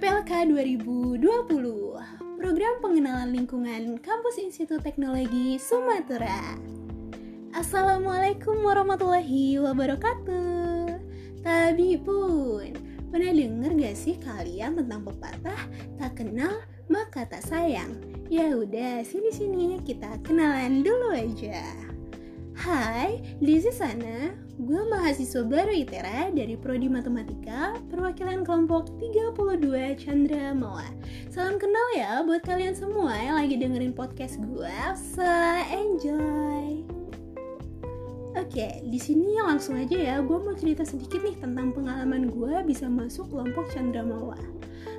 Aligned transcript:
ITK 0.00 0.48
2020 0.48 1.20
Program 2.40 2.74
Pengenalan 2.80 3.36
Lingkungan 3.36 4.00
Kampus 4.00 4.40
Institut 4.40 4.80
Teknologi 4.80 5.60
Sumatera 5.60 6.56
Assalamualaikum 7.52 8.64
warahmatullahi 8.64 9.60
wabarakatuh 9.60 10.96
Tapi 11.44 12.00
pun, 12.00 12.72
pernah 13.12 13.28
denger 13.28 13.76
gak 13.76 13.92
sih 13.92 14.16
kalian 14.16 14.80
tentang 14.80 15.04
pepatah 15.04 15.68
tak 16.00 16.16
kenal 16.16 16.64
maka 16.88 17.28
tak 17.28 17.44
sayang? 17.44 17.92
Ya 18.32 18.56
udah, 18.56 19.04
sini-sini 19.04 19.84
kita 19.84 20.16
kenalan 20.24 20.80
dulu 20.80 21.12
aja. 21.12 21.89
Hai, 22.60 23.24
di 23.40 23.56
sana 23.72 24.36
gue 24.60 24.82
mahasiswa 24.92 25.48
baru 25.48 25.72
ITERA 25.72 26.28
dari 26.28 26.60
Prodi 26.60 26.92
Matematika, 26.92 27.80
perwakilan 27.88 28.44
kelompok 28.44 29.00
32 29.00 29.96
Chandra 29.96 30.52
Mawa. 30.52 30.84
Salam 31.32 31.56
kenal 31.56 31.88
ya 31.96 32.20
buat 32.20 32.44
kalian 32.44 32.76
semua 32.76 33.16
yang 33.16 33.40
lagi 33.40 33.56
dengerin 33.56 33.96
podcast 33.96 34.36
gue. 34.44 34.76
So, 34.92 35.24
enjoy. 35.72 36.84
Oke, 38.36 38.84
di 38.84 39.00
sini 39.00 39.40
langsung 39.40 39.80
aja 39.80 39.96
ya, 39.96 40.16
gue 40.20 40.36
mau 40.36 40.52
cerita 40.52 40.84
sedikit 40.84 41.24
nih 41.24 41.40
tentang 41.40 41.72
pengalaman 41.72 42.28
gue 42.28 42.60
bisa 42.68 42.92
masuk 42.92 43.32
kelompok 43.32 43.72
Chandra 43.72 44.04
Mawa. 44.04 44.36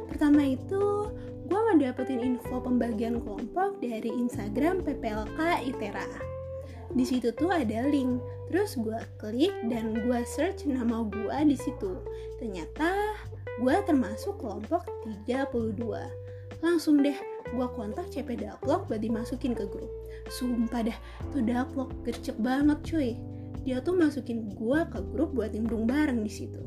Pertama 0.10 0.50
itu, 0.50 1.14
gue 1.46 1.60
ngedapetin 1.70 2.26
info 2.26 2.58
pembagian 2.58 3.22
kelompok 3.22 3.78
dari 3.78 4.10
Instagram 4.10 4.82
PPLK 4.82 5.62
ITERA 5.70 6.31
di 6.94 7.06
situ 7.08 7.32
tuh 7.36 7.52
ada 7.52 7.88
link. 7.88 8.20
Terus 8.52 8.76
gue 8.76 9.00
klik 9.20 9.56
dan 9.72 9.96
gue 9.96 10.20
search 10.28 10.68
nama 10.68 11.08
gue 11.08 11.38
di 11.48 11.58
situ. 11.58 12.00
Ternyata 12.40 13.16
gue 13.60 13.76
termasuk 13.88 14.40
kelompok 14.42 14.88
32 15.28 16.22
langsung 16.62 17.02
deh 17.02 17.18
gue 17.52 17.68
kontak 17.74 18.08
CP 18.14 18.38
Daplok 18.38 18.88
buat 18.88 19.02
dimasukin 19.02 19.58
ke 19.58 19.66
grup. 19.68 19.90
Sumpah 20.30 20.86
dah 20.86 20.98
tuh 21.34 21.44
Daplok 21.44 21.92
gercep 22.06 22.38
banget 22.40 22.80
cuy. 22.86 23.12
Dia 23.62 23.82
tuh 23.82 23.94
masukin 23.94 24.54
gue 24.58 24.80
ke 24.90 25.00
grup 25.14 25.38
buat 25.38 25.54
nimbrung 25.54 25.86
bareng 25.86 26.22
di 26.22 26.32
situ. 26.32 26.62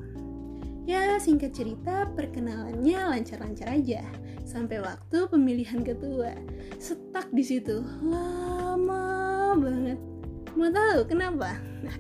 Ya 0.85 1.17
singkat 1.17 1.57
cerita 1.57 2.13
perkenalannya 2.13 3.17
lancar-lancar 3.17 3.73
aja. 3.73 4.05
Sampai 4.45 4.85
waktu 4.85 5.25
pemilihan 5.33 5.81
ketua. 5.81 6.37
Stuck 6.77 7.33
di 7.33 7.41
situ. 7.41 7.81
Lama 8.05 9.57
banget 9.57 10.14
Mau 10.55 10.71
tahu 10.71 11.03
kenapa? 11.11 11.59
Nah, 11.83 11.99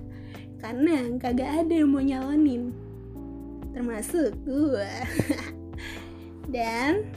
karena 0.62 1.10
kagak 1.18 1.66
ada 1.66 1.74
yang 1.74 1.90
mau 1.90 1.98
nyalonin. 1.98 2.70
Termasuk 3.74 4.30
gue. 4.46 4.90
Dan 6.54 7.10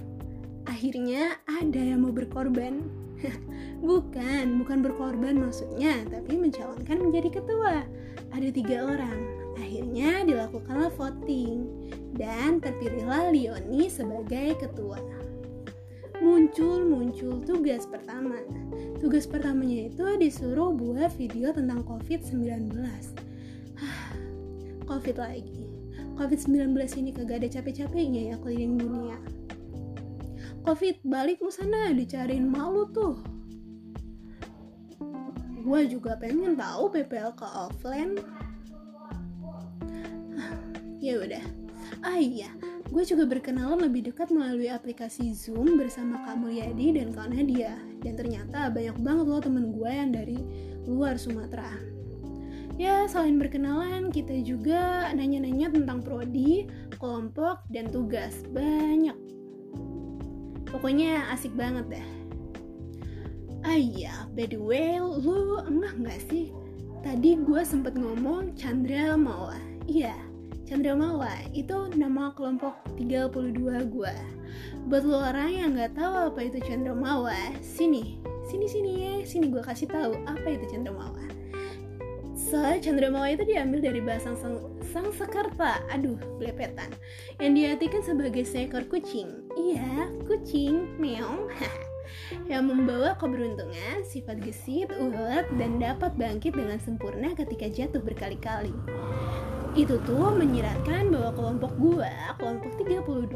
akhirnya 0.65 1.37
ada 1.45 1.77
yang 1.77 2.01
mau 2.01 2.09
berkorban. 2.09 2.81
bukan, 3.85 4.61
bukan 4.61 4.81
berkorban 4.81 5.37
maksudnya, 5.37 6.01
tapi 6.09 6.41
mencalonkan 6.41 6.97
menjadi 7.05 7.29
ketua. 7.37 7.85
Ada 8.33 8.49
tiga 8.49 8.89
orang. 8.89 9.19
Akhirnya 9.61 10.25
dilakukanlah 10.25 10.89
voting 10.97 11.65
dan 12.17 12.57
terpilihlah 12.57 13.29
Leoni 13.29 13.89
sebagai 13.89 14.57
ketua 14.57 15.01
muncul-muncul 16.21 17.45
tugas 17.45 17.85
pertama. 17.85 18.41
Tugas 18.97 19.29
pertamanya 19.29 19.89
itu 19.89 20.05
disuruh 20.17 20.73
buat 20.73 21.13
video 21.15 21.53
tentang 21.53 21.85
COVID-19. 21.85 22.73
COVID 24.89 25.17
lagi. 25.17 25.67
COVID-19 26.17 26.73
ini 26.97 27.11
kagak 27.13 27.45
ada 27.45 27.49
capek-capeknya 27.61 28.33
ya 28.33 28.35
keliling 28.41 28.81
dunia. 28.81 29.17
COVID 30.65 31.05
balik 31.05 31.39
lu 31.39 31.53
sana 31.53 31.93
dicariin 31.93 32.49
malu 32.49 32.89
tuh. 32.89 33.21
Gue 35.61 35.85
juga 35.85 36.17
pengen 36.17 36.57
tahu 36.57 36.89
PPLK 36.91 37.41
offline. 37.43 38.17
ya 41.05 41.21
udah. 41.21 41.43
Ah 42.01 42.19
iya, 42.19 42.51
Gue 42.87 43.03
juga 43.03 43.27
berkenalan 43.27 43.83
lebih 43.83 44.09
dekat 44.09 44.31
melalui 44.31 44.71
aplikasi 44.71 45.35
Zoom 45.35 45.75
bersama 45.75 46.23
Kak 46.23 46.39
Mulyadi 46.39 46.95
dan 46.95 47.11
Kak 47.11 47.35
Nadia. 47.35 47.75
Dan 47.99 48.15
ternyata 48.15 48.71
banyak 48.71 48.97
banget 49.03 49.25
loh 49.27 49.41
temen 49.43 49.75
gue 49.75 49.91
yang 49.91 50.11
dari 50.15 50.39
luar 50.87 51.19
Sumatera. 51.19 51.67
Ya, 52.77 53.09
selain 53.09 53.41
berkenalan, 53.41 54.13
kita 54.13 54.37
juga 54.45 55.09
nanya-nanya 55.17 55.73
tentang 55.73 56.05
prodi, 56.05 56.69
kelompok, 57.01 57.65
dan 57.73 57.89
tugas. 57.89 58.45
Banyak. 58.53 59.17
Pokoknya 60.69 61.25
asik 61.33 61.57
banget 61.57 61.89
deh. 61.89 62.07
Ah 63.65 63.75
iya, 63.75 64.29
by 64.37 64.45
the 64.45 64.61
way, 64.61 65.01
lu 65.01 65.59
enggak 65.65 65.95
nggak 65.99 66.21
sih? 66.29 66.53
Tadi 67.01 67.41
gue 67.41 67.61
sempet 67.65 67.97
ngomong 67.97 68.53
Chandra 68.53 69.17
Mawa. 69.17 69.57
Iya, 69.89 70.13
Chandramawa 70.67 71.31
itu 71.55 71.87
nama 71.95 72.35
kelompok 72.35 72.75
32 72.99 73.87
gue 73.87 74.15
buat 74.91 75.03
lo 75.07 75.23
orang 75.23 75.55
yang 75.55 75.69
nggak 75.79 75.95
tahu 75.95 76.27
apa 76.27 76.43
itu 76.43 76.59
Chandramawa 76.59 77.55
sini 77.63 78.19
sini 78.43 78.67
sini 78.67 78.91
ya 78.99 79.13
sini 79.23 79.47
gue 79.47 79.63
kasih 79.63 79.87
tahu 79.87 80.19
apa 80.27 80.43
itu 80.43 80.67
Chandramawa 80.67 81.23
so 82.35 82.59
Chandramawa 82.83 83.31
itu 83.31 83.47
diambil 83.47 83.79
dari 83.79 84.03
bahasa 84.03 84.35
sang, 84.35 84.59
sang 84.91 85.07
Sakarta 85.15 85.79
aduh 85.87 86.19
belepetan 86.35 86.91
yang 87.39 87.55
diartikan 87.55 88.03
sebagai 88.03 88.43
seekor 88.43 88.83
kucing. 88.91 89.47
Iya 89.55 90.11
kucing 90.27 90.99
meong 90.99 91.47
yang 92.51 92.67
membawa 92.67 93.15
keberuntungan, 93.15 94.03
sifat 94.03 94.43
gesit, 94.43 94.91
ulet, 94.99 95.47
dan 95.55 95.79
dapat 95.79 96.15
bangkit 96.19 96.55
dengan 96.55 96.79
sempurna 96.79 97.31
ketika 97.35 97.67
jatuh 97.71 98.03
berkali-kali 98.03 98.75
itu 99.77 100.01
tuh 100.09 100.33
menyiratkan 100.33 101.13
bahwa 101.13 101.29
kelompok 101.37 101.71
gua, 101.77 102.33
kelompok 102.41 102.81
32 102.81 103.29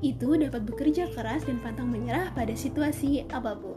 itu 0.00 0.28
dapat 0.40 0.64
bekerja 0.64 1.12
keras 1.12 1.44
dan 1.44 1.60
pantang 1.60 1.92
menyerah 1.92 2.32
pada 2.32 2.56
situasi 2.56 3.28
apa 3.28 3.52
pun. 3.60 3.76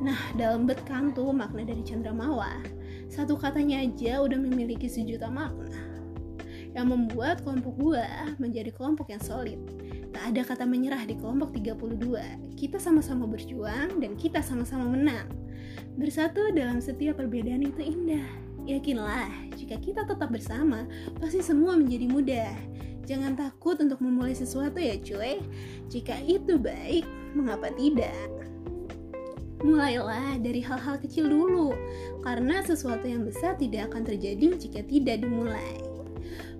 Nah, 0.00 0.16
dalam 0.40 0.64
betkang 0.64 1.12
tuh 1.12 1.28
makna 1.36 1.68
dari 1.68 1.84
Mawa, 2.16 2.64
satu 3.12 3.36
katanya 3.36 3.84
aja 3.84 4.24
udah 4.24 4.40
memiliki 4.40 4.88
sejuta 4.88 5.28
makna 5.28 5.68
yang 6.72 6.88
membuat 6.88 7.44
kelompok 7.44 7.76
gua 7.76 8.08
menjadi 8.40 8.72
kelompok 8.72 9.12
yang 9.12 9.20
solid. 9.20 9.60
Tak 10.16 10.32
ada 10.32 10.40
kata 10.48 10.64
menyerah 10.64 11.04
di 11.04 11.12
kelompok 11.20 11.52
32. 11.52 12.56
Kita 12.56 12.80
sama-sama 12.80 13.28
berjuang 13.28 14.00
dan 14.00 14.16
kita 14.16 14.40
sama-sama 14.40 14.88
menang. 14.88 15.28
Bersatu 16.00 16.56
dalam 16.56 16.80
setiap 16.80 17.20
perbedaan 17.20 17.68
itu 17.68 17.84
indah. 17.84 18.51
Yakinlah, 18.62 19.54
jika 19.58 19.74
kita 19.82 20.06
tetap 20.06 20.30
bersama, 20.30 20.86
pasti 21.18 21.42
semua 21.42 21.74
menjadi 21.74 22.06
mudah. 22.06 22.54
Jangan 23.02 23.34
takut 23.34 23.74
untuk 23.82 23.98
memulai 23.98 24.38
sesuatu 24.38 24.78
ya 24.78 24.94
cuy. 25.02 25.42
Jika 25.90 26.22
itu 26.22 26.54
baik, 26.54 27.02
mengapa 27.34 27.74
tidak? 27.74 28.14
Mulailah 29.62 30.38
dari 30.42 30.62
hal-hal 30.62 30.98
kecil 30.98 31.26
dulu, 31.30 31.74
karena 32.22 32.62
sesuatu 32.62 33.06
yang 33.06 33.26
besar 33.26 33.58
tidak 33.58 33.90
akan 33.90 34.06
terjadi 34.06 34.54
jika 34.58 34.82
tidak 34.86 35.22
dimulai. 35.22 35.91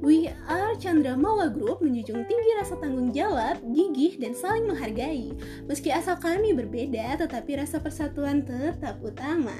We 0.03 0.27
Are 0.51 0.75
Chandra 0.83 1.15
Mawa 1.15 1.47
Group 1.47 1.79
menjunjung 1.79 2.27
tinggi 2.27 2.51
rasa 2.59 2.75
tanggung 2.83 3.15
jawab, 3.15 3.63
gigih, 3.71 4.19
dan 4.19 4.35
saling 4.35 4.67
menghargai. 4.67 5.31
Meski 5.71 5.95
asal 5.95 6.19
kami 6.19 6.51
berbeda, 6.51 7.23
tetapi 7.23 7.63
rasa 7.63 7.79
persatuan 7.79 8.43
tetap 8.43 8.99
utama. 8.99 9.55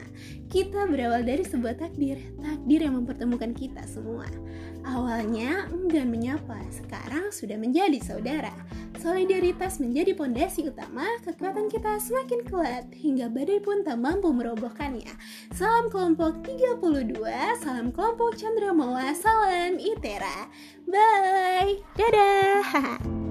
Kita 0.51 0.91
berawal 0.91 1.23
dari 1.23 1.47
sebuah 1.47 1.79
takdir, 1.79 2.19
takdir 2.43 2.83
yang 2.83 2.99
mempertemukan 2.99 3.55
kita 3.55 3.87
semua. 3.87 4.27
Awalnya 4.83 5.71
enggan 5.71 6.11
menyapa, 6.11 6.59
sekarang 6.75 7.31
sudah 7.31 7.55
menjadi 7.55 8.03
saudara. 8.03 8.51
Solidaritas 9.01 9.81
menjadi 9.81 10.13
pondasi 10.13 10.69
utama, 10.69 11.07
kekuatan 11.25 11.71
kita 11.73 11.97
semakin 11.97 12.41
kuat, 12.45 12.85
hingga 12.93 13.33
badai 13.33 13.63
pun 13.63 13.81
tak 13.87 13.97
mampu 13.97 14.29
merobohkannya. 14.35 15.15
Salam 15.55 15.89
kelompok 15.89 16.45
32, 16.45 17.23
salam 17.63 17.89
kelompok 17.95 18.37
Chandra 18.37 18.75
Mawa, 18.75 19.15
salam 19.17 19.81
ITERA. 19.81 20.51
Bye. 20.85 21.81
Dadah. 21.97 23.13